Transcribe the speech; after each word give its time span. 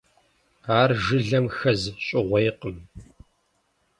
Ар 0.79 0.91
жылэм 1.03 1.45
хэз 1.57 1.81
щӏыгъуейкъым. 2.05 2.77